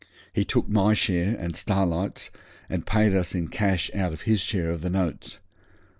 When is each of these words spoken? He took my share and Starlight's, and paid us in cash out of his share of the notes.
He 0.33 0.43
took 0.43 0.67
my 0.67 0.95
share 0.95 1.35
and 1.37 1.55
Starlight's, 1.55 2.31
and 2.67 2.87
paid 2.87 3.13
us 3.15 3.35
in 3.35 3.49
cash 3.49 3.91
out 3.93 4.13
of 4.13 4.21
his 4.21 4.39
share 4.41 4.71
of 4.71 4.81
the 4.81 4.89
notes. 4.89 5.37